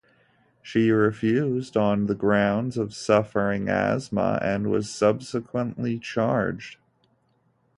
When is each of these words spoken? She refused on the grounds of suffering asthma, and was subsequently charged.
She 0.63 0.89
refused 0.89 1.77
on 1.77 2.07
the 2.07 2.15
grounds 2.15 2.75
of 2.75 2.91
suffering 2.95 3.69
asthma, 3.69 4.39
and 4.41 4.65
was 4.71 4.89
subsequently 4.91 5.99
charged. 5.99 6.79